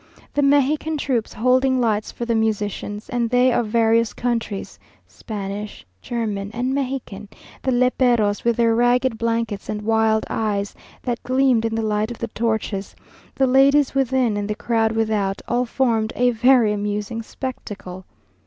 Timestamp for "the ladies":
13.35-13.93